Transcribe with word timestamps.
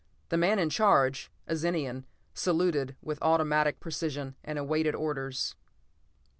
The 0.29 0.35
man 0.37 0.57
in 0.57 0.71
charge, 0.71 1.29
a 1.45 1.55
Zenian, 1.55 2.05
saluted 2.33 2.95
with 3.03 3.21
automatic 3.21 3.79
precision 3.79 4.33
and 4.43 4.57
awaited 4.57 4.95
orders. 4.95 5.53